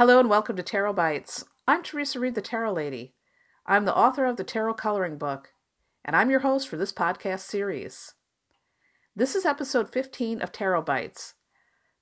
Hello 0.00 0.18
and 0.18 0.30
welcome 0.30 0.56
to 0.56 0.62
Tarot 0.62 0.94
Bites. 0.94 1.44
I'm 1.68 1.82
Teresa 1.82 2.18
Reed, 2.18 2.34
the 2.34 2.40
Tarot 2.40 2.72
Lady. 2.72 3.12
I'm 3.66 3.84
the 3.84 3.94
author 3.94 4.24
of 4.24 4.38
the 4.38 4.44
Tarot 4.44 4.72
Coloring 4.72 5.18
Book, 5.18 5.50
and 6.02 6.16
I'm 6.16 6.30
your 6.30 6.40
host 6.40 6.68
for 6.68 6.78
this 6.78 6.90
podcast 6.90 7.40
series. 7.40 8.14
This 9.14 9.34
is 9.34 9.44
episode 9.44 9.92
15 9.92 10.40
of 10.40 10.52
Tarot 10.52 10.80
Bites, 10.84 11.34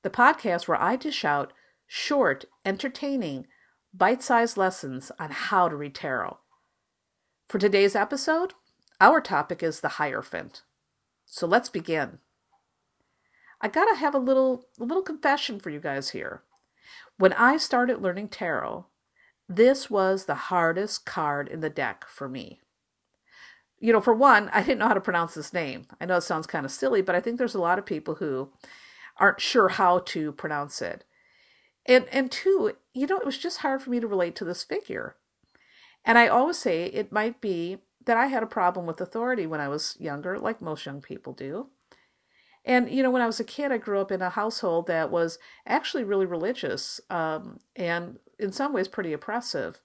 the 0.04 0.10
podcast 0.10 0.68
where 0.68 0.80
I 0.80 0.94
dish 0.94 1.24
out 1.24 1.52
short, 1.88 2.44
entertaining, 2.64 3.48
bite 3.92 4.22
sized 4.22 4.56
lessons 4.56 5.10
on 5.18 5.32
how 5.32 5.68
to 5.68 5.74
read 5.74 5.96
tarot. 5.96 6.38
For 7.48 7.58
today's 7.58 7.96
episode, 7.96 8.52
our 9.00 9.20
topic 9.20 9.60
is 9.60 9.80
the 9.80 9.88
Hierophant. 9.88 10.62
So 11.26 11.48
let's 11.48 11.68
begin. 11.68 12.20
I 13.60 13.66
gotta 13.66 13.96
have 13.96 14.14
a 14.14 14.18
little 14.18 14.66
a 14.78 14.84
little 14.84 15.02
confession 15.02 15.58
for 15.58 15.70
you 15.70 15.80
guys 15.80 16.10
here. 16.10 16.44
When 17.18 17.32
I 17.32 17.56
started 17.56 18.00
learning 18.00 18.28
tarot, 18.28 18.86
this 19.48 19.90
was 19.90 20.24
the 20.24 20.34
hardest 20.34 21.04
card 21.04 21.48
in 21.48 21.60
the 21.60 21.70
deck 21.70 22.04
for 22.08 22.28
me. 22.28 22.60
You 23.80 23.92
know, 23.92 24.00
for 24.00 24.14
one, 24.14 24.48
I 24.52 24.62
didn't 24.62 24.78
know 24.78 24.88
how 24.88 24.94
to 24.94 25.00
pronounce 25.00 25.34
this 25.34 25.52
name. 25.52 25.86
I 26.00 26.06
know 26.06 26.16
it 26.16 26.22
sounds 26.22 26.46
kind 26.46 26.64
of 26.64 26.72
silly, 26.72 27.02
but 27.02 27.14
I 27.14 27.20
think 27.20 27.38
there's 27.38 27.56
a 27.56 27.60
lot 27.60 27.78
of 27.78 27.86
people 27.86 28.16
who 28.16 28.52
aren't 29.16 29.40
sure 29.40 29.68
how 29.68 29.98
to 30.00 30.32
pronounce 30.32 30.80
it. 30.80 31.04
And 31.86 32.06
and 32.12 32.30
two, 32.30 32.72
you 32.94 33.06
know, 33.06 33.18
it 33.18 33.26
was 33.26 33.38
just 33.38 33.58
hard 33.58 33.82
for 33.82 33.90
me 33.90 33.98
to 33.98 34.06
relate 34.06 34.36
to 34.36 34.44
this 34.44 34.62
figure. 34.62 35.16
And 36.04 36.18
I 36.18 36.28
always 36.28 36.58
say 36.58 36.84
it 36.84 37.10
might 37.10 37.40
be 37.40 37.78
that 38.04 38.16
I 38.16 38.26
had 38.26 38.42
a 38.42 38.46
problem 38.46 38.86
with 38.86 39.00
authority 39.00 39.46
when 39.46 39.60
I 39.60 39.68
was 39.68 39.96
younger, 39.98 40.38
like 40.38 40.62
most 40.62 40.86
young 40.86 41.00
people 41.00 41.32
do. 41.32 41.68
And, 42.68 42.90
you 42.90 43.02
know, 43.02 43.10
when 43.10 43.22
I 43.22 43.26
was 43.26 43.40
a 43.40 43.44
kid, 43.44 43.72
I 43.72 43.78
grew 43.78 43.98
up 43.98 44.12
in 44.12 44.20
a 44.20 44.28
household 44.28 44.88
that 44.88 45.10
was 45.10 45.38
actually 45.66 46.04
really 46.04 46.26
religious 46.26 47.00
um, 47.08 47.60
and 47.74 48.18
in 48.38 48.52
some 48.52 48.74
ways 48.74 48.88
pretty 48.88 49.14
oppressive. 49.14 49.80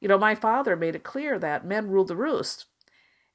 You 0.00 0.08
know, 0.08 0.18
my 0.18 0.34
father 0.34 0.74
made 0.74 0.96
it 0.96 1.04
clear 1.04 1.38
that 1.38 1.64
men 1.64 1.88
ruled 1.88 2.08
the 2.08 2.16
roost. 2.16 2.66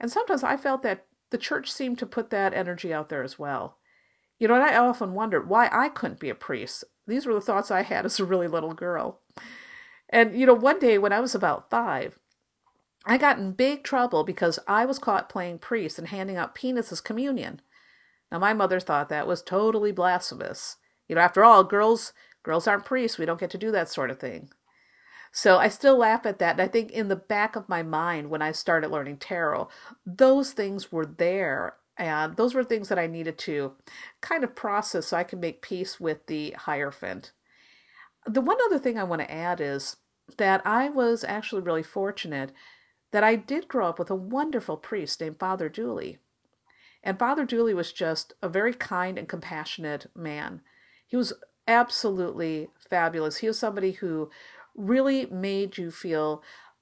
And 0.01 0.11
sometimes 0.11 0.43
I 0.43 0.57
felt 0.57 0.83
that 0.83 1.05
the 1.29 1.37
church 1.37 1.71
seemed 1.71 1.97
to 1.99 2.05
put 2.05 2.29
that 2.31 2.53
energy 2.53 2.93
out 2.93 3.07
there 3.07 3.23
as 3.23 3.39
well. 3.39 3.77
You 4.37 4.49
know, 4.49 4.55
and 4.55 4.63
I 4.63 4.75
often 4.75 5.13
wondered 5.13 5.47
why 5.47 5.69
I 5.71 5.87
couldn't 5.87 6.19
be 6.19 6.29
a 6.29 6.35
priest. 6.35 6.83
These 7.07 7.25
were 7.25 7.33
the 7.33 7.41
thoughts 7.41 7.71
I 7.71 7.83
had 7.83 8.05
as 8.05 8.19
a 8.19 8.25
really 8.25 8.49
little 8.49 8.73
girl. 8.73 9.21
And, 10.09 10.37
you 10.37 10.45
know, 10.45 10.53
one 10.53 10.79
day 10.79 10.97
when 10.97 11.13
I 11.13 11.21
was 11.21 11.33
about 11.33 11.69
five, 11.69 12.19
I 13.05 13.17
got 13.17 13.37
in 13.37 13.53
big 13.53 13.83
trouble 13.83 14.25
because 14.25 14.59
I 14.67 14.83
was 14.83 14.99
caught 14.99 15.29
playing 15.29 15.59
priest 15.59 15.97
and 15.97 16.09
handing 16.09 16.35
out 16.35 16.53
peanuts 16.53 16.91
as 16.91 16.99
communion. 16.99 17.61
Now 18.33 18.39
my 18.39 18.53
mother 18.53 18.79
thought 18.79 19.09
that 19.09 19.27
was 19.27 19.43
totally 19.43 19.91
blasphemous. 19.91 20.77
You 21.07 21.15
know, 21.15 21.21
after 21.21 21.43
all, 21.43 21.63
girls 21.63 22.13
girls 22.41 22.67
aren't 22.67 22.83
priests. 22.83 23.19
We 23.19 23.25
don't 23.25 23.39
get 23.39 23.51
to 23.51 23.59
do 23.59 23.71
that 23.71 23.89
sort 23.89 24.09
of 24.09 24.19
thing. 24.19 24.49
So 25.31 25.57
I 25.57 25.69
still 25.69 25.97
laugh 25.97 26.25
at 26.25 26.39
that. 26.39 26.53
And 26.53 26.61
I 26.61 26.67
think 26.67 26.91
in 26.91 27.07
the 27.07 27.15
back 27.15 27.55
of 27.55 27.69
my 27.69 27.83
mind 27.83 28.31
when 28.31 28.41
I 28.41 28.51
started 28.51 28.89
learning 28.89 29.17
tarot, 29.17 29.69
those 30.05 30.51
things 30.51 30.91
were 30.91 31.05
there. 31.05 31.75
And 31.95 32.35
those 32.35 32.55
were 32.55 32.63
things 32.63 32.89
that 32.89 32.97
I 32.97 33.05
needed 33.05 33.37
to 33.39 33.73
kind 34.21 34.43
of 34.43 34.55
process 34.55 35.07
so 35.07 35.17
I 35.17 35.23
can 35.23 35.39
make 35.39 35.61
peace 35.61 35.99
with 35.99 36.25
the 36.25 36.55
Hierophant. 36.57 37.33
The 38.25 38.41
one 38.41 38.57
other 38.65 38.79
thing 38.79 38.97
I 38.97 39.03
want 39.03 39.21
to 39.21 39.31
add 39.31 39.61
is 39.61 39.97
that 40.37 40.65
I 40.65 40.89
was 40.89 41.23
actually 41.23 41.61
really 41.61 41.83
fortunate 41.83 42.51
that 43.11 43.23
I 43.23 43.35
did 43.35 43.67
grow 43.67 43.89
up 43.89 43.99
with 43.99 44.09
a 44.09 44.15
wonderful 44.15 44.77
priest 44.77 45.21
named 45.21 45.37
Father 45.37 45.69
Dooley. 45.69 46.17
And 47.03 47.19
Father 47.19 47.45
Dooley 47.45 47.73
was 47.73 47.91
just 47.91 48.33
a 48.41 48.47
very 48.47 48.73
kind 48.73 49.17
and 49.17 49.27
compassionate 49.27 50.07
man. 50.15 50.61
He 51.05 51.17
was 51.17 51.33
absolutely 51.67 52.69
fabulous. 52.89 53.37
He 53.37 53.47
was 53.47 53.59
somebody 53.59 53.91
who 53.91 54.29
really 54.75 55.25
made 55.25 55.77
you 55.77 55.91
feel 55.91 56.41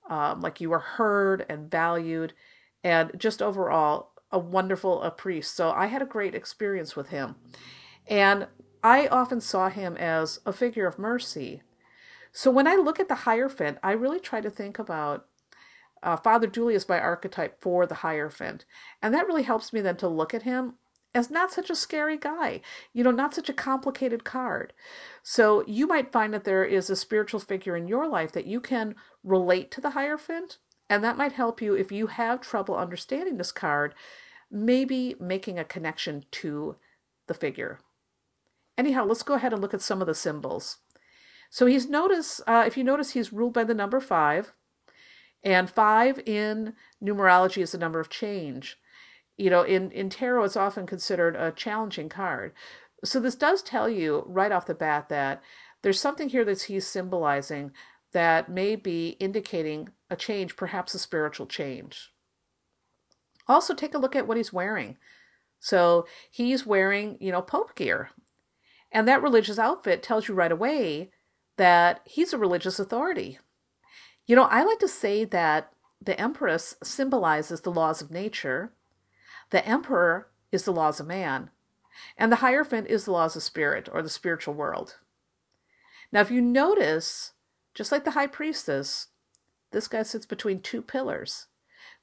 um, 0.09 0.41
like 0.41 0.61
you 0.61 0.69
were 0.69 0.79
heard 0.79 1.45
and 1.49 1.69
valued, 1.69 2.33
and 2.83 3.11
just 3.17 3.41
overall 3.41 4.11
a 4.31 4.39
wonderful 4.39 5.01
a 5.03 5.11
priest. 5.11 5.55
So 5.55 5.71
I 5.71 5.87
had 5.87 6.01
a 6.01 6.05
great 6.05 6.35
experience 6.35 6.95
with 6.95 7.09
him. 7.09 7.35
And 8.07 8.47
I 8.83 9.07
often 9.07 9.41
saw 9.41 9.69
him 9.69 9.95
as 9.97 10.39
a 10.45 10.53
figure 10.53 10.87
of 10.87 10.97
mercy. 10.97 11.61
So 12.31 12.49
when 12.49 12.67
I 12.67 12.75
look 12.75 12.99
at 12.99 13.09
the 13.09 13.15
Hierophant, 13.15 13.77
I 13.83 13.91
really 13.91 14.19
try 14.19 14.41
to 14.41 14.49
think 14.49 14.79
about 14.79 15.27
uh, 16.03 16.17
Father 16.17 16.47
Dooley's 16.47 16.89
my 16.89 16.99
archetype 16.99 17.61
for 17.61 17.85
the 17.85 17.95
Hierophant. 17.95 18.65
And 19.01 19.13
that 19.13 19.27
really 19.27 19.43
helps 19.43 19.71
me 19.71 19.81
then 19.81 19.97
to 19.97 20.07
look 20.07 20.33
at 20.33 20.43
him 20.43 20.75
as 21.13 21.29
not 21.29 21.51
such 21.51 21.69
a 21.69 21.75
scary 21.75 22.17
guy, 22.17 22.61
you 22.93 23.03
know, 23.03 23.11
not 23.11 23.35
such 23.35 23.49
a 23.49 23.53
complicated 23.53 24.23
card. 24.23 24.73
So 25.23 25.63
you 25.67 25.85
might 25.87 26.11
find 26.11 26.33
that 26.33 26.45
there 26.45 26.63
is 26.63 26.89
a 26.89 26.95
spiritual 26.95 27.39
figure 27.39 27.75
in 27.75 27.87
your 27.87 28.07
life 28.07 28.31
that 28.31 28.45
you 28.45 28.61
can 28.61 28.95
relate 29.23 29.71
to 29.71 29.81
the 29.81 29.91
Hierophant. 29.91 30.57
And 30.89 31.03
that 31.03 31.17
might 31.17 31.33
help 31.33 31.61
you 31.61 31.73
if 31.73 31.91
you 31.91 32.07
have 32.07 32.41
trouble 32.41 32.75
understanding 32.75 33.37
this 33.37 33.51
card, 33.51 33.93
maybe 34.49 35.15
making 35.19 35.59
a 35.59 35.65
connection 35.65 36.25
to 36.31 36.77
the 37.27 37.33
figure. 37.33 37.79
Anyhow, 38.77 39.05
let's 39.05 39.23
go 39.23 39.35
ahead 39.35 39.53
and 39.53 39.61
look 39.61 39.73
at 39.73 39.81
some 39.81 40.01
of 40.01 40.07
the 40.07 40.15
symbols. 40.15 40.77
So 41.49 41.65
he's 41.65 41.89
notice 41.89 42.41
uh, 42.47 42.63
if 42.65 42.77
you 42.77 42.83
notice 42.83 43.11
he's 43.11 43.33
ruled 43.33 43.53
by 43.53 43.65
the 43.65 43.73
number 43.73 43.99
five, 43.99 44.53
and 45.43 45.69
five 45.69 46.19
in 46.25 46.73
numerology 47.03 47.61
is 47.61 47.71
the 47.71 47.77
number 47.77 47.99
of 47.99 48.09
change. 48.09 48.77
You 49.37 49.49
know, 49.49 49.63
in, 49.63 49.91
in 49.91 50.09
tarot, 50.09 50.43
it's 50.43 50.57
often 50.57 50.85
considered 50.85 51.35
a 51.35 51.51
challenging 51.51 52.09
card. 52.09 52.53
So 53.03 53.19
this 53.19 53.35
does 53.35 53.63
tell 53.63 53.89
you 53.89 54.23
right 54.27 54.51
off 54.51 54.67
the 54.67 54.75
bat 54.75 55.09
that 55.09 55.41
there's 55.81 55.99
something 55.99 56.29
here 56.29 56.45
that 56.45 56.63
he's 56.63 56.85
symbolizing 56.85 57.71
that 58.11 58.49
may 58.49 58.75
be 58.75 59.09
indicating 59.19 59.89
a 60.09 60.15
change, 60.15 60.55
perhaps 60.55 60.93
a 60.93 60.99
spiritual 60.99 61.47
change. 61.47 62.11
Also, 63.47 63.73
take 63.73 63.93
a 63.93 63.97
look 63.97 64.15
at 64.15 64.27
what 64.27 64.37
he's 64.37 64.53
wearing. 64.53 64.97
So 65.59 66.05
he's 66.29 66.65
wearing, 66.65 67.17
you 67.19 67.31
know, 67.31 67.41
Pope 67.41 67.75
gear. 67.75 68.11
And 68.91 69.07
that 69.07 69.23
religious 69.23 69.57
outfit 69.57 70.03
tells 70.03 70.27
you 70.27 70.33
right 70.33 70.51
away 70.51 71.11
that 71.57 72.01
he's 72.05 72.33
a 72.33 72.37
religious 72.37 72.79
authority. 72.79 73.39
You 74.31 74.37
know, 74.37 74.43
I 74.43 74.63
like 74.63 74.79
to 74.79 74.87
say 74.87 75.25
that 75.25 75.73
the 76.01 76.17
Empress 76.17 76.77
symbolizes 76.81 77.59
the 77.59 77.69
laws 77.69 78.01
of 78.01 78.11
nature, 78.11 78.71
the 79.49 79.67
Emperor 79.67 80.29
is 80.53 80.63
the 80.63 80.71
laws 80.71 81.01
of 81.01 81.07
man, 81.07 81.49
and 82.17 82.31
the 82.31 82.37
Hierophant 82.37 82.87
is 82.87 83.03
the 83.03 83.11
laws 83.11 83.35
of 83.35 83.43
spirit 83.43 83.89
or 83.91 84.01
the 84.01 84.07
spiritual 84.07 84.53
world. 84.53 84.99
Now, 86.13 86.21
if 86.21 86.31
you 86.31 86.39
notice, 86.39 87.33
just 87.73 87.91
like 87.91 88.05
the 88.05 88.11
High 88.11 88.27
Priestess, 88.27 89.07
this 89.71 89.89
guy 89.89 90.03
sits 90.03 90.25
between 90.25 90.61
two 90.61 90.81
pillars. 90.81 91.47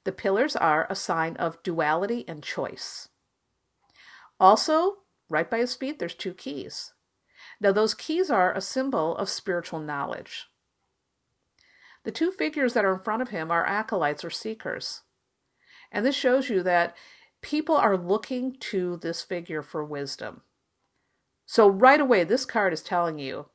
The 0.03 0.11
pillars 0.11 0.55
are 0.55 0.85
a 0.87 0.93
sign 0.93 1.35
of 1.37 1.63
duality 1.63 2.25
and 2.27 2.43
choice. 2.43 3.09
Also, 4.39 4.97
right 5.29 5.49
by 5.49 5.57
his 5.57 5.73
feet, 5.73 5.97
there's 5.97 6.13
two 6.13 6.35
keys. 6.35 6.93
Now, 7.59 7.71
those 7.71 7.95
keys 7.95 8.29
are 8.29 8.53
a 8.53 8.61
symbol 8.61 9.17
of 9.17 9.29
spiritual 9.29 9.79
knowledge. 9.79 10.48
The 12.09 12.13
two 12.13 12.31
figures 12.31 12.73
that 12.73 12.83
are 12.83 12.93
in 12.95 13.01
front 13.01 13.21
of 13.21 13.29
him 13.29 13.51
are 13.51 13.67
acolytes 13.67 14.25
or 14.25 14.31
seekers. 14.31 15.01
And 15.91 16.03
this 16.03 16.15
shows 16.15 16.49
you 16.49 16.63
that 16.63 16.97
people 17.43 17.75
are 17.75 17.95
looking 17.95 18.55
to 18.61 18.97
this 18.97 19.21
figure 19.21 19.61
for 19.61 19.85
wisdom. 19.85 20.41
So, 21.45 21.67
right 21.67 22.01
away, 22.01 22.23
this 22.23 22.47
card 22.47 22.73
is 22.73 22.81
telling 22.81 23.19
you 23.19 23.49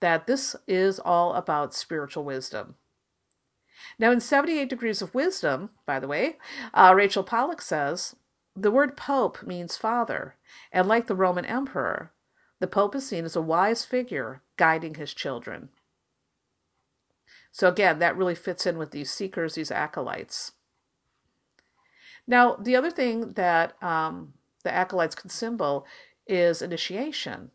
that 0.00 0.26
this 0.26 0.54
is 0.68 1.00
all 1.00 1.32
about 1.32 1.72
spiritual 1.72 2.24
wisdom. 2.24 2.74
Now, 3.98 4.10
in 4.10 4.20
78 4.20 4.68
Degrees 4.68 5.00
of 5.00 5.14
Wisdom, 5.14 5.70
by 5.86 5.98
the 5.98 6.06
way, 6.06 6.36
uh, 6.74 6.92
Rachel 6.94 7.24
Pollack 7.24 7.62
says 7.62 8.16
the 8.54 8.70
word 8.70 8.98
pope 8.98 9.42
means 9.42 9.78
father, 9.78 10.36
and 10.70 10.86
like 10.86 11.06
the 11.06 11.14
Roman 11.14 11.46
emperor, 11.46 12.12
the 12.60 12.66
pope 12.66 12.94
is 12.94 13.08
seen 13.08 13.24
as 13.24 13.34
a 13.34 13.40
wise 13.40 13.86
figure 13.86 14.42
guiding 14.58 14.96
his 14.96 15.14
children. 15.14 15.70
So 17.54 17.68
again, 17.68 18.00
that 18.00 18.16
really 18.16 18.34
fits 18.34 18.66
in 18.66 18.78
with 18.78 18.90
these 18.90 19.12
seekers, 19.12 19.54
these 19.54 19.70
acolytes. 19.70 20.52
Now, 22.26 22.56
the 22.56 22.74
other 22.74 22.90
thing 22.90 23.34
that 23.34 23.80
um, 23.80 24.34
the 24.64 24.74
acolytes 24.74 25.14
can 25.14 25.30
symbol 25.30 25.86
is 26.26 26.60
initiation. 26.60 27.52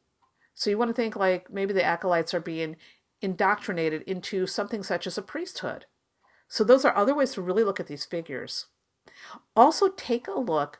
So 0.54 0.70
you 0.70 0.78
want 0.78 0.88
to 0.88 0.94
think 0.94 1.18
like 1.18 1.52
maybe 1.52 1.74
the 1.74 1.84
acolytes 1.84 2.34
are 2.34 2.40
being 2.40 2.78
indoctrinated 3.22 4.04
into 4.04 4.48
something 4.48 4.84
such 4.84 5.06
as 5.06 5.18
a 5.18 5.22
priesthood. 5.22 5.86
So 6.48 6.64
those 6.64 6.86
are 6.86 6.96
other 6.96 7.14
ways 7.14 7.34
to 7.34 7.42
really 7.42 7.66
look 7.66 7.82
at 7.82 7.88
these 7.88 8.06
figures. 8.06 8.68
Also, 9.54 9.90
take 9.90 10.30
a 10.30 10.40
look 10.40 10.80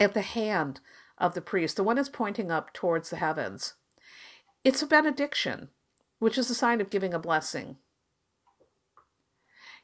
at 0.00 0.14
the 0.14 0.22
hand 0.22 0.80
of 1.18 1.34
the 1.34 1.42
priest, 1.42 1.76
the 1.76 1.84
one 1.84 1.96
that's 1.96 2.08
pointing 2.08 2.50
up 2.50 2.72
towards 2.72 3.10
the 3.10 3.16
heavens. 3.16 3.74
It's 4.64 4.80
a 4.80 4.86
benediction, 4.86 5.68
which 6.20 6.38
is 6.38 6.48
a 6.48 6.54
sign 6.54 6.80
of 6.80 6.88
giving 6.88 7.12
a 7.12 7.18
blessing. 7.18 7.76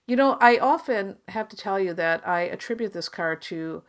You 0.06 0.16
know, 0.16 0.36
I 0.40 0.58
often 0.58 1.18
have 1.28 1.48
to 1.48 1.56
tell 1.56 1.78
you 1.78 1.94
that 1.94 2.26
I 2.26 2.42
attribute 2.42 2.92
this 2.92 3.08
card 3.08 3.42
to 3.42 3.82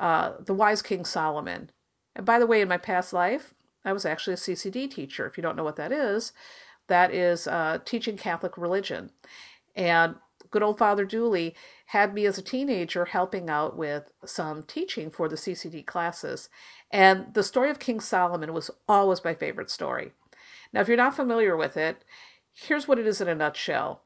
uh, 0.00 0.32
the 0.44 0.54
wise 0.54 0.82
King 0.82 1.04
Solomon. 1.04 1.70
And 2.16 2.24
by 2.24 2.38
the 2.38 2.46
way, 2.46 2.60
in 2.60 2.68
my 2.68 2.78
past 2.78 3.12
life, 3.12 3.54
I 3.84 3.92
was 3.92 4.06
actually 4.06 4.34
a 4.34 4.36
CCD 4.36 4.90
teacher. 4.90 5.26
If 5.26 5.36
you 5.36 5.42
don't 5.42 5.56
know 5.56 5.64
what 5.64 5.76
that 5.76 5.92
is, 5.92 6.32
that 6.88 7.12
is 7.12 7.46
uh, 7.46 7.78
teaching 7.84 8.16
Catholic 8.16 8.56
religion. 8.56 9.10
And 9.76 10.16
good 10.50 10.62
old 10.62 10.78
Father 10.78 11.04
Dooley 11.04 11.54
had 11.86 12.14
me 12.14 12.26
as 12.26 12.38
a 12.38 12.42
teenager 12.42 13.06
helping 13.06 13.48
out 13.48 13.76
with 13.76 14.10
some 14.24 14.62
teaching 14.62 15.10
for 15.10 15.28
the 15.28 15.36
CCD 15.36 15.84
classes. 15.84 16.48
And 16.90 17.32
the 17.34 17.42
story 17.42 17.70
of 17.70 17.78
King 17.78 18.00
Solomon 18.00 18.52
was 18.52 18.70
always 18.88 19.24
my 19.24 19.34
favorite 19.34 19.70
story. 19.70 20.12
Now, 20.72 20.80
if 20.80 20.88
you're 20.88 20.96
not 20.96 21.16
familiar 21.16 21.56
with 21.56 21.76
it, 21.76 22.04
here's 22.52 22.88
what 22.88 22.98
it 22.98 23.06
is 23.06 23.20
in 23.20 23.28
a 23.28 23.34
nutshell. 23.34 24.02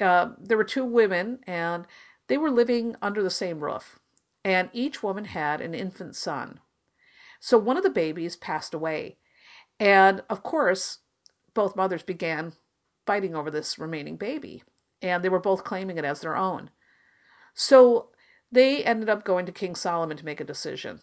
Uh, 0.00 0.30
there 0.38 0.56
were 0.56 0.64
two 0.64 0.84
women, 0.84 1.38
and 1.46 1.86
they 2.28 2.36
were 2.36 2.50
living 2.50 2.96
under 3.00 3.22
the 3.22 3.30
same 3.30 3.60
roof, 3.60 3.98
and 4.44 4.70
each 4.72 5.02
woman 5.02 5.26
had 5.26 5.60
an 5.60 5.74
infant 5.74 6.16
son. 6.16 6.60
So 7.40 7.58
one 7.58 7.76
of 7.76 7.82
the 7.82 7.90
babies 7.90 8.36
passed 8.36 8.74
away, 8.74 9.16
and 9.78 10.22
of 10.28 10.42
course, 10.42 10.98
both 11.54 11.76
mothers 11.76 12.02
began 12.02 12.52
fighting 13.06 13.34
over 13.34 13.50
this 13.50 13.78
remaining 13.78 14.16
baby, 14.16 14.62
and 15.00 15.22
they 15.22 15.28
were 15.28 15.38
both 15.38 15.64
claiming 15.64 15.98
it 15.98 16.04
as 16.04 16.20
their 16.20 16.36
own. 16.36 16.70
So 17.54 18.10
they 18.50 18.84
ended 18.84 19.08
up 19.08 19.24
going 19.24 19.46
to 19.46 19.52
King 19.52 19.74
Solomon 19.74 20.16
to 20.16 20.24
make 20.24 20.40
a 20.40 20.44
decision. 20.44 21.00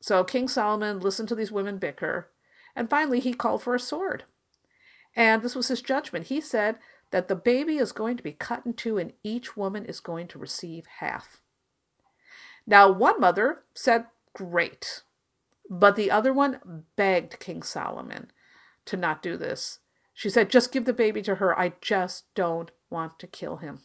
So 0.00 0.24
King 0.24 0.48
Solomon 0.48 1.00
listened 1.00 1.28
to 1.28 1.34
these 1.34 1.52
women 1.52 1.78
bicker, 1.78 2.28
and 2.74 2.90
finally 2.90 3.20
he 3.20 3.34
called 3.34 3.62
for 3.62 3.74
a 3.74 3.80
sword. 3.80 4.24
And 5.14 5.42
this 5.42 5.54
was 5.54 5.68
his 5.68 5.82
judgment. 5.82 6.26
He 6.26 6.40
said 6.40 6.78
that 7.12 7.28
the 7.28 7.36
baby 7.36 7.76
is 7.76 7.92
going 7.92 8.16
to 8.16 8.22
be 8.22 8.32
cut 8.32 8.66
in 8.66 8.72
two 8.74 8.98
and 8.98 9.12
each 9.22 9.56
woman 9.56 9.84
is 9.84 10.00
going 10.00 10.26
to 10.28 10.38
receive 10.38 10.86
half. 10.98 11.40
Now, 12.66 12.90
one 12.90 13.20
mother 13.20 13.62
said, 13.74 14.06
Great. 14.34 15.02
But 15.70 15.94
the 15.94 16.10
other 16.10 16.32
one 16.32 16.84
begged 16.96 17.38
King 17.38 17.62
Solomon 17.62 18.30
to 18.86 18.96
not 18.96 19.22
do 19.22 19.36
this. 19.36 19.78
She 20.14 20.30
said, 20.30 20.50
Just 20.50 20.72
give 20.72 20.86
the 20.86 20.92
baby 20.92 21.22
to 21.22 21.36
her. 21.36 21.58
I 21.58 21.74
just 21.80 22.24
don't 22.34 22.70
want 22.90 23.18
to 23.20 23.26
kill 23.26 23.58
him. 23.58 23.80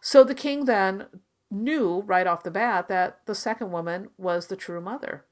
So 0.00 0.22
the 0.22 0.34
king 0.34 0.64
then 0.64 1.06
knew 1.50 2.02
right 2.06 2.26
off 2.26 2.44
the 2.44 2.50
bat 2.50 2.88
that 2.88 3.20
the 3.26 3.34
second 3.34 3.72
woman 3.72 4.10
was 4.16 4.46
the 4.46 4.56
true 4.56 4.80
mother 4.80 5.24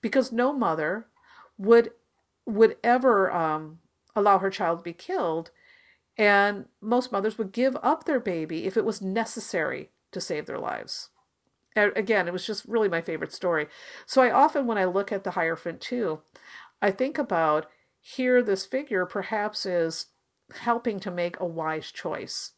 because 0.00 0.32
no 0.32 0.52
mother 0.52 1.06
would 1.58 1.90
would 2.46 2.76
ever 2.84 3.32
um, 3.32 3.78
allow 4.14 4.38
her 4.38 4.50
child 4.50 4.78
to 4.78 4.82
be 4.82 4.92
killed 4.92 5.50
and 6.16 6.66
most 6.80 7.12
mothers 7.12 7.38
would 7.38 7.52
give 7.52 7.76
up 7.82 8.04
their 8.04 8.20
baby 8.20 8.66
if 8.66 8.76
it 8.76 8.84
was 8.84 9.02
necessary 9.02 9.90
to 10.12 10.20
save 10.20 10.46
their 10.46 10.58
lives. 10.58 11.10
Again 11.76 12.28
it 12.28 12.32
was 12.32 12.46
just 12.46 12.64
really 12.66 12.88
my 12.88 13.00
favorite 13.00 13.32
story. 13.32 13.66
So 14.06 14.22
i 14.22 14.30
often 14.30 14.66
when 14.66 14.78
i 14.78 14.84
look 14.84 15.10
at 15.10 15.24
the 15.24 15.32
hierophant 15.32 15.80
too 15.80 16.20
i 16.80 16.90
think 16.90 17.18
about 17.18 17.66
here 18.00 18.42
this 18.42 18.66
figure 18.66 19.06
perhaps 19.06 19.66
is 19.66 20.06
helping 20.52 21.00
to 21.00 21.10
make 21.10 21.40
a 21.40 21.46
wise 21.46 21.90
choice. 21.90 22.52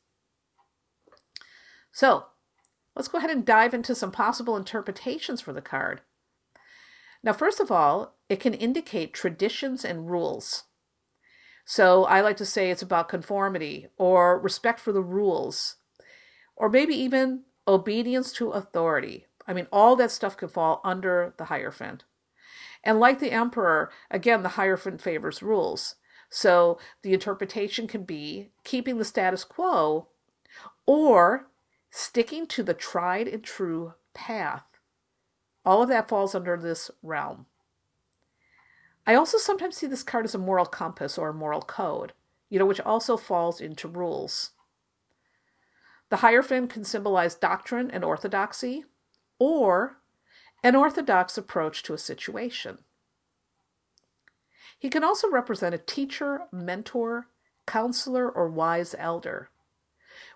So 1.93 2.27
let's 2.95 3.09
go 3.09 3.19
ahead 3.19 3.31
and 3.31 3.45
dive 3.45 3.73
into 3.73 3.95
some 3.95 4.13
possible 4.13 4.57
interpretations 4.57 5.41
for 5.41 5.53
the 5.55 5.63
card. 5.63 6.03
Now 7.23 7.33
first 7.33 7.59
of 7.59 7.71
all 7.71 8.17
it 8.29 8.41
can 8.41 8.53
indicate 8.53 9.15
traditions 9.15 9.83
and 9.83 10.11
rules 10.11 10.65
so 11.69 12.05
I 12.05 12.21
like 12.21 12.37
to 12.37 12.47
say 12.47 12.71
it's 12.71 12.81
about 12.81 13.09
conformity 13.09 13.89
or 13.99 14.39
respect 14.39 14.79
for 14.79 14.93
the 14.93 15.03
rules, 15.03 15.77
or 16.55 16.71
maybe 16.71 16.95
even 16.95 17.43
obedience 17.67 18.33
to 18.35 18.53
authority. 18.53 19.27
I 19.49 19.53
mean, 19.53 19.67
all 19.73 19.97
that 19.97 20.13
stuff 20.13 20.37
can 20.37 20.49
fall 20.49 20.81
under 20.85 21.35
the 21.39 21.47
Hierophant. 21.47 22.05
And 22.85 23.01
like 23.01 23.19
the 23.19 23.33
Emperor, 23.33 23.91
again, 24.13 24.45
the 24.45 24.51
Hierophant 24.51 25.03
favors 25.03 25.43
rules. 25.43 25.97
So 26.31 26.79
the 27.03 27.13
interpretation 27.13 27.89
can 27.89 28.05
be 28.05 28.51
keeping 28.63 28.99
the 28.99 29.05
status 29.05 29.43
quo 29.43 30.07
or 30.87 31.49
sticking 31.91 32.47
to 32.47 32.63
the 32.63 32.75
tried 32.75 33.27
and 33.27 33.43
true 33.43 33.95
path. 34.15 34.63
All 35.65 35.83
of 35.83 35.89
that 35.89 36.09
falls 36.09 36.37
under 36.37 36.57
this 36.57 36.93
realm. 37.03 37.47
I 39.07 39.15
also 39.15 39.39
sometimes 39.39 39.77
see 39.77 39.87
this 39.87 40.03
card 40.03 40.25
as 40.25 40.35
a 40.35 40.39
moral 40.39 40.67
compass 40.67 41.17
or 41.17 41.29
a 41.29 41.35
moral 41.35 41.63
code, 41.63 42.13
you 42.51 42.59
know, 42.59 42.67
which 42.67 42.81
also 42.81 43.17
falls 43.17 43.61
into 43.61 43.87
rules. 43.87 44.51
The 46.09 46.17
Hierophant 46.17 46.71
can 46.71 46.85
symbolize 46.85 47.35
doctrine 47.35 47.91
and 47.91 48.05
orthodoxy, 48.05 48.85
or 49.39 49.99
an 50.63 50.75
orthodox 50.75 51.37
approach 51.37 51.83
to 51.85 51.95
a 51.95 51.99
situation. 51.99 52.79
He 54.79 54.89
can 54.91 55.05
also 55.05 55.31
represent 55.31 55.75
a 55.75 55.79
teacher, 55.79 56.43
mentor, 56.53 57.29
counselor, 57.67 58.31
or 58.31 58.49
wise 58.49 58.95
elder, 58.99 59.51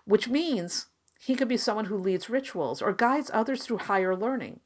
which 0.05 0.27
means 0.27 0.87
he 1.19 1.35
could 1.35 1.47
be 1.47 1.57
someone 1.57 1.85
who 1.85 1.97
leads 1.97 2.29
rituals 2.29 2.81
or 2.81 2.93
guides 2.93 3.29
others 3.33 3.63
through 3.63 3.77
higher 3.77 4.15
learning. 4.15 4.59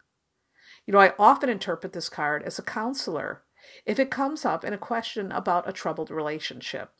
You 0.85 0.93
know, 0.93 0.99
I 0.99 1.13
often 1.19 1.49
interpret 1.49 1.93
this 1.93 2.09
card 2.09 2.43
as 2.43 2.57
a 2.57 2.63
counselor 2.63 3.43
if 3.85 3.99
it 3.99 4.11
comes 4.11 4.45
up 4.45 4.63
in 4.63 4.73
a 4.73 4.77
question 4.77 5.31
about 5.31 5.67
a 5.67 5.73
troubled 5.73 6.11
relationship. 6.11 6.91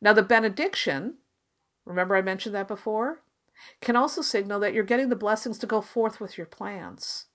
Now, 0.00 0.12
the 0.12 0.22
benediction, 0.22 1.18
remember 1.84 2.16
I 2.16 2.22
mentioned 2.22 2.54
that 2.54 2.68
before, 2.68 3.22
can 3.80 3.96
also 3.96 4.22
signal 4.22 4.60
that 4.60 4.72
you're 4.72 4.84
getting 4.84 5.10
the 5.10 5.16
blessings 5.16 5.58
to 5.58 5.66
go 5.66 5.80
forth 5.80 6.20
with 6.20 6.38
your 6.38 6.46
plans. 6.46 7.26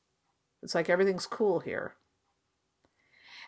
It's 0.63 0.73
like 0.73 0.89
everything's 0.89 1.27
cool 1.27 1.59
here. 1.59 1.95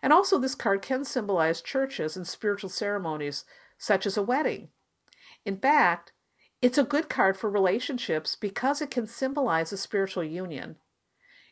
And 0.04 0.14
also, 0.14 0.38
this 0.38 0.54
card 0.54 0.84
can 0.84 1.04
symbolize 1.04 1.62
churches 1.62 2.16
and 2.16 2.28
spiritual 2.28 2.70
ceremonies, 2.70 3.46
such 3.80 4.06
as 4.06 4.16
a 4.16 4.22
wedding. 4.22 4.70
In 5.44 5.58
fact, 5.58 6.12
it's 6.62 6.78
a 6.78 6.84
good 6.84 7.10
card 7.10 7.38
for 7.38 7.50
relationships 7.50 8.36
because 8.36 8.82
it 8.82 8.92
can 8.92 9.08
symbolize 9.08 9.72
a 9.72 9.78
spiritual 9.78 10.24
union. 10.24 10.76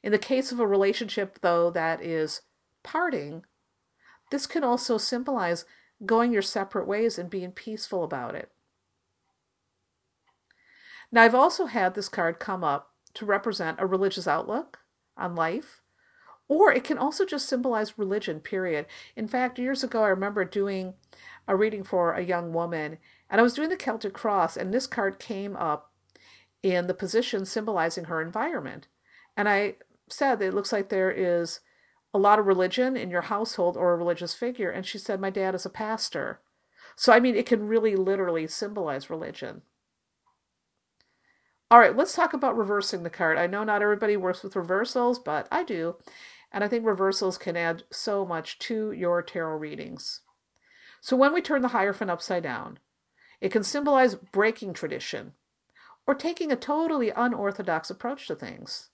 In 0.06 0.12
the 0.12 0.20
case 0.20 0.52
of 0.52 0.60
a 0.60 0.68
relationship, 0.68 1.40
though, 1.42 1.72
that 1.72 2.00
is 2.00 2.44
parting, 2.84 3.44
this 4.30 4.46
can 4.46 4.64
also 4.64 5.00
symbolize 5.00 5.66
going 6.06 6.32
your 6.32 6.44
separate 6.44 6.88
ways 6.88 7.18
and 7.18 7.28
being 7.28 7.52
peaceful 7.52 8.04
about 8.04 8.36
it. 8.36 8.52
Now, 11.12 11.24
I've 11.24 11.34
also 11.34 11.66
had 11.66 11.96
this 11.96 12.08
card 12.08 12.38
come 12.38 12.64
up 12.64 12.92
to 13.16 13.26
represent 13.26 13.80
a 13.80 13.88
religious 13.88 14.28
outlook 14.28 14.78
on 15.18 15.34
life, 15.34 15.82
or 16.48 16.72
it 16.72 16.84
can 16.84 17.00
also 17.00 17.26
just 17.26 17.50
symbolize 17.50 17.98
religion, 17.98 18.42
period. 18.42 18.86
In 19.16 19.28
fact, 19.28 19.58
years 19.58 19.84
ago, 19.84 20.04
I 20.04 20.10
remember 20.10 20.46
doing 20.46 20.94
a 21.48 21.56
reading 21.56 21.84
for 21.84 22.14
a 22.14 22.24
young 22.24 22.54
woman, 22.54 23.00
and 23.28 23.42
I 23.42 23.44
was 23.44 23.56
doing 23.56 23.70
the 23.70 23.76
Celtic 23.76 24.14
Cross, 24.14 24.56
and 24.56 24.72
this 24.72 24.86
card 24.86 25.18
came 25.18 25.56
up 25.56 25.92
in 26.62 26.86
the 26.86 26.94
position 26.94 27.44
symbolizing 27.44 28.04
her 28.04 28.22
environment. 28.22 28.88
And 29.36 29.50
I 29.50 29.76
said 30.10 30.40
that 30.40 30.48
it 30.48 30.54
looks 30.54 30.72
like 30.72 30.90
there 30.90 31.12
is 31.12 31.60
a 32.14 32.20
lot 32.20 32.40
of 32.40 32.48
religion 32.48 32.96
in 32.96 33.10
your 33.10 33.24
household 33.24 33.76
or 33.76 33.94
a 33.94 33.98
religious 33.98 34.34
figure. 34.34 34.70
And 34.70 34.86
she 34.86 34.98
said, 34.98 35.20
My 35.20 35.30
dad 35.30 35.54
is 35.54 35.66
a 35.66 35.70
pastor. 35.70 36.40
So, 36.96 37.12
I 37.12 37.20
mean, 37.20 37.36
it 37.36 37.46
can 37.46 37.68
really 37.68 37.96
literally 37.96 38.48
symbolize 38.48 39.10
religion. 39.10 39.64
All 41.70 41.80
right, 41.80 41.96
let's 41.96 42.14
talk 42.14 42.34
about 42.34 42.58
reversing 42.58 43.04
the 43.04 43.10
card. 43.10 43.38
I 43.38 43.48
know 43.48 43.64
not 43.64 43.82
everybody 43.82 44.16
works 44.16 44.44
with 44.44 44.56
reversals, 44.56 45.20
but 45.20 45.48
I 45.52 45.64
do. 45.64 45.96
And 46.52 46.64
I 46.64 46.70
think 46.70 46.86
reversals 46.86 47.38
can 47.38 47.58
add 47.58 47.84
so 47.92 48.26
much 48.26 48.60
to 48.60 48.94
your 48.94 49.22
tarot 49.22 49.58
readings. 49.58 50.22
So, 51.02 51.18
when 51.18 51.34
we 51.34 51.42
turn 51.42 51.62
the 51.62 51.70
Hierophant 51.70 52.12
upside 52.12 52.44
down, 52.44 52.80
it 53.42 53.52
can 53.52 53.64
symbolize 53.64 54.16
breaking 54.16 54.74
tradition 54.74 55.34
or 56.08 56.16
taking 56.16 56.52
a 56.52 56.56
totally 56.56 57.10
unorthodox 57.10 57.90
approach 57.90 58.28
to 58.28 58.36
things. 58.36 58.90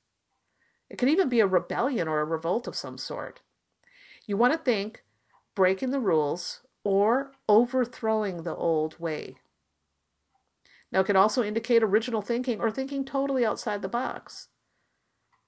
It 0.92 0.98
can 0.98 1.08
even 1.08 1.30
be 1.30 1.40
a 1.40 1.48
rebellion 1.48 2.10
or 2.10 2.20
a 2.20 2.26
revolt 2.26 2.68
of 2.68 2.76
some 2.76 2.98
sort. 2.98 3.40
You 4.26 4.36
want 4.36 4.52
to 4.52 4.60
think 4.60 5.06
breaking 5.56 5.92
the 5.92 6.02
rules 6.02 6.64
or 6.84 7.32
overthrowing 7.48 8.44
the 8.44 8.54
old 8.54 9.00
way. 9.00 9.38
Now, 10.92 11.00
it 11.00 11.06
can 11.06 11.16
also 11.16 11.44
indicate 11.44 11.82
original 11.82 12.22
thinking 12.22 12.60
or 12.60 12.70
thinking 12.70 13.06
totally 13.06 13.46
outside 13.46 13.82
the 13.82 13.88
box. 13.88 14.50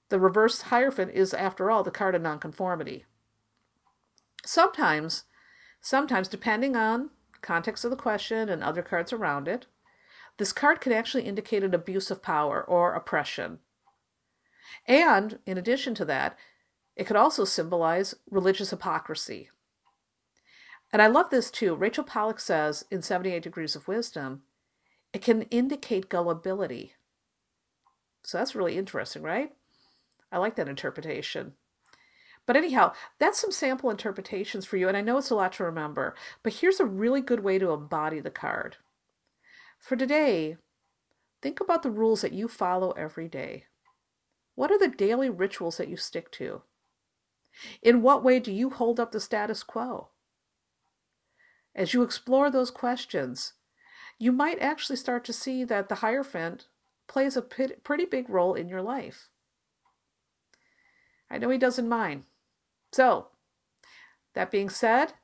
The 0.08 0.18
reverse 0.18 0.62
Hierophant 0.62 1.10
is, 1.12 1.34
after 1.34 1.70
all, 1.70 1.82
the 1.82 1.90
card 1.90 2.14
of 2.14 2.22
nonconformity. 2.22 3.04
Sometimes, 4.46 5.24
sometimes, 5.82 6.26
depending 6.26 6.74
on 6.74 7.10
context 7.42 7.84
of 7.84 7.90
the 7.90 7.98
question 7.98 8.48
and 8.48 8.64
other 8.64 8.80
cards 8.80 9.12
around 9.12 9.46
it, 9.46 9.66
this 10.38 10.54
card 10.54 10.80
can 10.80 10.92
actually 10.92 11.24
indicate 11.24 11.62
an 11.62 11.74
abuse 11.74 12.10
of 12.10 12.22
power 12.22 12.64
or 12.64 12.94
oppression. 12.94 13.58
And 14.86 15.38
in 15.46 15.58
addition 15.58 15.94
to 15.96 16.04
that, 16.06 16.38
it 16.96 17.06
could 17.06 17.16
also 17.16 17.44
symbolize 17.44 18.14
religious 18.30 18.70
hypocrisy. 18.70 19.50
And 20.92 21.02
I 21.02 21.08
love 21.08 21.30
this 21.30 21.50
too. 21.50 21.74
Rachel 21.74 22.04
Pollack 22.04 22.38
says 22.38 22.84
in 22.90 23.02
78 23.02 23.42
Degrees 23.42 23.74
of 23.74 23.88
Wisdom, 23.88 24.42
it 25.12 25.22
can 25.22 25.42
indicate 25.42 26.08
gullibility. 26.08 26.94
So 28.22 28.38
that's 28.38 28.54
really 28.54 28.78
interesting, 28.78 29.22
right? 29.22 29.52
I 30.30 30.38
like 30.38 30.56
that 30.56 30.68
interpretation. 30.68 31.54
But 32.46 32.56
anyhow, 32.56 32.92
that's 33.18 33.40
some 33.40 33.52
sample 33.52 33.90
interpretations 33.90 34.66
for 34.66 34.76
you, 34.76 34.86
and 34.88 34.96
I 34.96 35.00
know 35.00 35.18
it's 35.18 35.30
a 35.30 35.34
lot 35.34 35.54
to 35.54 35.64
remember, 35.64 36.14
but 36.42 36.54
here's 36.54 36.80
a 36.80 36.84
really 36.84 37.20
good 37.20 37.40
way 37.40 37.58
to 37.58 37.70
embody 37.70 38.20
the 38.20 38.30
card. 38.30 38.76
For 39.78 39.96
today, 39.96 40.56
think 41.40 41.60
about 41.60 41.82
the 41.82 41.90
rules 41.90 42.20
that 42.20 42.32
you 42.32 42.48
follow 42.48 42.92
every 42.92 43.28
day. 43.28 43.64
What 44.54 44.70
are 44.70 44.78
the 44.78 44.88
daily 44.88 45.30
rituals 45.30 45.76
that 45.78 45.88
you 45.88 45.96
stick 45.96 46.30
to? 46.32 46.62
In 47.82 48.02
what 48.02 48.24
way 48.24 48.40
do 48.40 48.52
you 48.52 48.70
hold 48.70 48.98
up 48.98 49.12
the 49.12 49.20
status 49.20 49.62
quo? 49.62 50.08
As 51.74 51.92
you 51.92 52.02
explore 52.02 52.50
those 52.50 52.70
questions, 52.70 53.54
you 54.18 54.30
might 54.32 54.60
actually 54.60 54.96
start 54.96 55.24
to 55.24 55.32
see 55.32 55.64
that 55.64 55.88
the 55.88 55.96
Hierophant 55.96 56.68
plays 57.06 57.36
a 57.36 57.42
pretty 57.42 58.04
big 58.04 58.28
role 58.28 58.54
in 58.54 58.68
your 58.68 58.82
life. 58.82 59.28
I 61.30 61.38
know 61.38 61.50
he 61.50 61.58
doesn't 61.58 61.88
mind. 61.88 62.24
So, 62.92 63.28
that 64.34 64.50
being 64.50 64.70
said, 64.70 65.14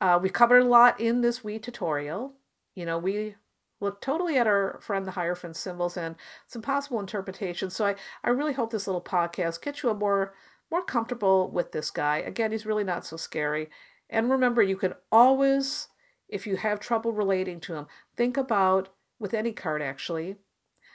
uh, 0.00 0.18
we 0.20 0.30
covered 0.30 0.62
a 0.62 0.68
lot 0.68 1.00
in 1.00 1.20
this 1.20 1.44
we 1.44 1.58
tutorial. 1.58 2.34
You 2.74 2.86
know, 2.86 2.98
we 2.98 3.36
look 3.80 4.00
totally 4.00 4.36
at 4.36 4.46
our 4.46 4.78
friend 4.82 5.06
the 5.06 5.12
Hierophant 5.12 5.56
symbols 5.56 5.96
and 5.96 6.16
some 6.46 6.62
possible 6.62 7.00
interpretations. 7.00 7.74
So 7.74 7.86
I, 7.86 7.94
I 8.24 8.30
really 8.30 8.52
hope 8.52 8.70
this 8.70 8.86
little 8.86 9.02
podcast 9.02 9.62
gets 9.62 9.82
you 9.82 9.90
a 9.90 9.94
more 9.94 10.34
more 10.70 10.84
comfortable 10.84 11.50
with 11.50 11.72
this 11.72 11.90
guy. 11.90 12.18
Again, 12.18 12.52
he's 12.52 12.66
really 12.66 12.84
not 12.84 13.06
so 13.06 13.16
scary. 13.16 13.70
And 14.10 14.30
remember, 14.30 14.62
you 14.62 14.76
can 14.76 14.94
always, 15.10 15.88
if 16.28 16.46
you 16.46 16.56
have 16.56 16.80
trouble 16.80 17.12
relating 17.12 17.60
to 17.60 17.74
him, 17.74 17.86
think 18.16 18.36
about, 18.36 18.90
with 19.18 19.34
any 19.34 19.52
card 19.52 19.82
actually, 19.82 20.36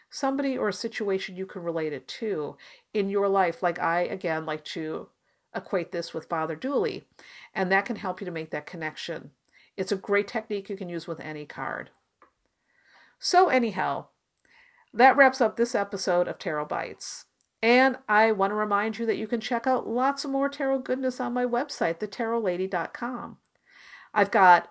somebody 0.10 0.58
or 0.58 0.70
a 0.70 0.74
situation 0.74 1.36
you 1.36 1.46
can 1.46 1.64
relate 1.64 1.92
it 1.92 2.08
to 2.08 2.56
in 2.94 3.10
your 3.10 3.28
life. 3.28 3.64
Like 3.64 3.80
I, 3.80 4.02
again, 4.02 4.46
like 4.46 4.64
to 4.66 5.10
equate 5.56 5.92
this 5.92 6.14
with 6.14 6.30
Father 6.30 6.56
Dooley. 6.56 7.06
And 7.54 7.72
that 7.72 7.86
can 7.86 7.96
help 7.96 8.22
you 8.22 8.26
to 8.26 8.32
make 8.32 8.52
that 8.52 8.66
connection. 8.66 9.32
It's 9.76 9.92
a 9.92 9.96
great 9.96 10.28
technique 10.28 10.70
you 10.70 10.78
can 10.78 10.90
use 10.90 11.08
with 11.08 11.20
any 11.20 11.46
card. 11.46 11.90
So, 13.26 13.48
anyhow, 13.48 14.08
that 14.94 15.16
wraps 15.16 15.40
up 15.40 15.56
this 15.56 15.74
episode 15.74 16.28
of 16.28 16.38
Tarot 16.38 16.66
Bites. 16.66 17.24
And 17.62 18.00
I 18.10 18.34
want 18.34 18.52
to 18.52 18.56
remind 18.56 19.00
you 19.00 19.06
that 19.06 19.16
you 19.16 19.28
can 19.28 19.40
check 19.40 19.66
out 19.66 19.88
lots 19.88 20.26
of 20.26 20.32
more 20.32 20.50
tarot 20.50 20.80
goodness 20.80 21.22
on 21.22 21.32
my 21.32 21.46
website, 21.46 22.00
thetarotlady.com. 22.00 23.38
I've 24.14 24.30
got 24.30 24.68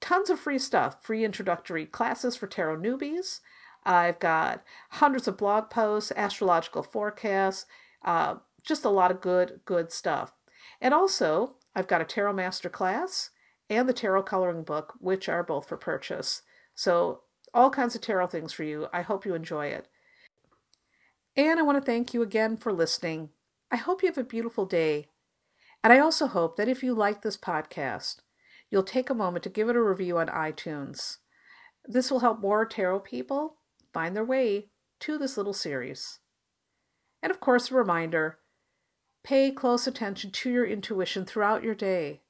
tons 0.00 0.30
of 0.30 0.40
free 0.40 0.58
stuff, 0.58 1.04
free 1.04 1.24
introductory 1.24 1.86
classes 1.86 2.34
for 2.34 2.48
tarot 2.48 2.78
newbies. 2.78 3.38
I've 3.84 4.18
got 4.18 4.64
hundreds 4.90 5.28
of 5.28 5.36
blog 5.36 5.70
posts, 5.70 6.10
astrological 6.16 6.82
forecasts, 6.82 7.66
uh, 8.04 8.38
just 8.64 8.84
a 8.84 8.90
lot 8.90 9.12
of 9.12 9.20
good, 9.20 9.60
good 9.64 9.92
stuff. 9.92 10.32
And 10.80 10.92
also, 10.92 11.54
I've 11.76 11.86
got 11.86 12.00
a 12.00 12.04
tarot 12.04 12.32
master 12.32 12.68
class 12.68 13.30
and 13.70 13.88
the 13.88 13.92
tarot 13.92 14.24
coloring 14.24 14.64
book, 14.64 14.94
which 14.98 15.28
are 15.28 15.44
both 15.44 15.68
for 15.68 15.76
purchase. 15.76 16.42
So, 16.74 17.20
all 17.54 17.70
kinds 17.70 17.94
of 17.94 18.00
tarot 18.00 18.28
things 18.28 18.52
for 18.52 18.64
you. 18.64 18.88
I 18.92 19.02
hope 19.02 19.26
you 19.26 19.34
enjoy 19.34 19.66
it. 19.66 19.88
And 21.36 21.58
I 21.58 21.62
want 21.62 21.78
to 21.78 21.84
thank 21.84 22.12
you 22.12 22.22
again 22.22 22.56
for 22.56 22.72
listening. 22.72 23.30
I 23.70 23.76
hope 23.76 24.02
you 24.02 24.08
have 24.08 24.18
a 24.18 24.24
beautiful 24.24 24.66
day. 24.66 25.08
And 25.82 25.92
I 25.92 25.98
also 25.98 26.26
hope 26.26 26.56
that 26.56 26.68
if 26.68 26.82
you 26.82 26.94
like 26.94 27.22
this 27.22 27.36
podcast, 27.36 28.16
you'll 28.70 28.82
take 28.82 29.10
a 29.10 29.14
moment 29.14 29.42
to 29.44 29.50
give 29.50 29.68
it 29.68 29.76
a 29.76 29.82
review 29.82 30.18
on 30.18 30.28
iTunes. 30.28 31.18
This 31.84 32.10
will 32.10 32.20
help 32.20 32.40
more 32.40 32.64
tarot 32.64 33.00
people 33.00 33.56
find 33.92 34.14
their 34.14 34.24
way 34.24 34.68
to 35.00 35.18
this 35.18 35.36
little 35.36 35.52
series. 35.52 36.20
And 37.22 37.30
of 37.30 37.40
course, 37.40 37.70
a 37.70 37.74
reminder 37.74 38.38
pay 39.24 39.50
close 39.52 39.86
attention 39.86 40.30
to 40.32 40.50
your 40.50 40.66
intuition 40.66 41.24
throughout 41.24 41.62
your 41.62 41.74
day 41.74 42.22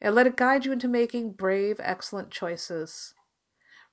and 0.00 0.14
let 0.14 0.26
it 0.26 0.36
guide 0.36 0.64
you 0.64 0.72
into 0.72 0.88
making 0.88 1.32
brave, 1.32 1.78
excellent 1.82 2.30
choices. 2.30 3.14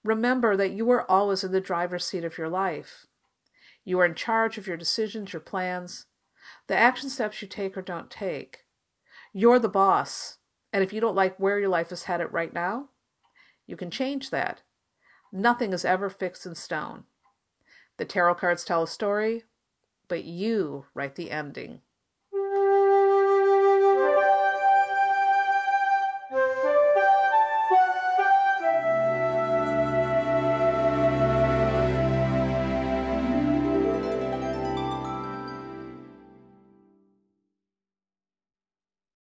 Remember 0.04 0.56
that 0.56 0.72
you 0.72 0.90
are 0.92 1.10
always 1.10 1.44
in 1.44 1.52
the 1.52 1.62
driver's 1.62 2.06
seat 2.06 2.24
of 2.24 2.38
your 2.38 2.50
life. 2.50 3.06
You 3.84 4.00
are 4.00 4.06
in 4.06 4.16
charge 4.16 4.58
of 4.58 4.68
your 4.68 4.78
decisions, 4.78 5.34
your 5.34 5.40
plans, 5.42 6.06
the 6.68 6.76
action 6.76 7.10
steps 7.10 7.42
you 7.42 7.48
take 7.48 7.76
or 7.76 7.82
don't 7.82 8.10
take. 8.10 8.66
You're 9.34 9.60
the 9.60 9.70
boss. 9.70 10.38
And 10.72 10.84
if 10.84 10.94
you 10.94 11.02
don't 11.02 11.16
like 11.16 11.40
where 11.40 11.60
your 11.60 11.70
life 11.70 11.92
is 11.92 12.04
headed 12.04 12.28
right 12.32 12.54
now, 12.54 12.90
you 13.66 13.76
can 13.76 13.92
change 13.92 14.30
that. 14.30 14.62
Nothing 15.32 15.74
is 15.74 15.86
ever 15.86 16.10
fixed 16.10 16.46
in 16.46 16.56
stone. 16.56 17.04
The 17.98 18.06
tarot 18.06 18.36
cards 18.36 18.64
tell 18.64 18.84
a 18.84 18.88
story, 18.88 19.44
but 20.08 20.24
you 20.24 20.86
write 20.94 21.16
the 21.16 21.32
ending. 21.32 21.82